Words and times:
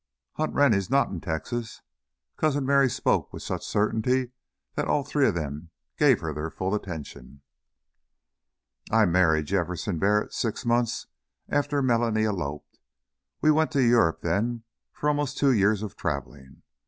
"Hunt 0.31 0.55
Rennie's 0.55 0.89
not 0.89 1.09
in 1.09 1.21
Texas." 1.21 1.83
Cousin 2.35 2.65
Merry 2.65 2.89
spoke 2.89 3.31
with 3.31 3.43
such 3.43 3.63
certainty 3.63 4.31
that 4.73 4.87
all 4.87 5.03
three 5.03 5.27
of 5.27 5.35
them 5.35 5.69
gave 5.95 6.21
her 6.21 6.33
their 6.33 6.49
full 6.49 6.73
attention. 6.73 7.43
"I 8.89 9.05
married 9.05 9.45
Jefferson 9.45 9.99
Barrett 9.99 10.33
six 10.33 10.65
months 10.65 11.05
after 11.49 11.83
Melanie 11.83 12.25
eloped. 12.25 12.79
We 13.41 13.51
went 13.51 13.69
to 13.73 13.83
Europe 13.83 14.21
then 14.21 14.63
for 14.91 15.07
almost 15.07 15.37
two 15.37 15.51
years 15.51 15.83
of 15.83 15.95
traveling. 15.95 16.63